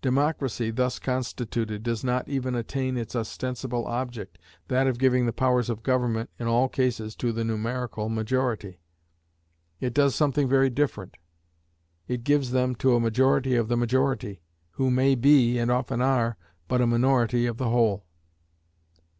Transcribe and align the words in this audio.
Democracy, 0.00 0.70
thus 0.70 1.00
constituted, 1.00 1.82
does 1.82 2.04
not 2.04 2.28
even 2.28 2.54
attain 2.54 2.96
its 2.96 3.16
ostensible 3.16 3.84
object, 3.88 4.38
that 4.68 4.86
of 4.86 4.96
giving 4.96 5.26
the 5.26 5.32
powers 5.32 5.68
of 5.68 5.82
government 5.82 6.30
in 6.38 6.46
all 6.46 6.68
cases 6.68 7.16
to 7.16 7.32
the 7.32 7.42
numerical 7.42 8.08
majority. 8.08 8.78
It 9.80 9.92
does 9.92 10.14
something 10.14 10.46
very 10.48 10.70
different; 10.70 11.16
it 12.06 12.22
gives 12.22 12.52
them 12.52 12.76
to 12.76 12.94
a 12.94 13.00
majority 13.00 13.56
of 13.56 13.66
the 13.66 13.76
majority, 13.76 14.40
who 14.70 14.88
may 14.88 15.16
be, 15.16 15.58
and 15.58 15.68
often 15.68 16.00
are, 16.00 16.36
but 16.68 16.80
a 16.80 16.86
minority 16.86 17.46
of 17.46 17.56
the 17.56 17.70
whole. 17.70 18.04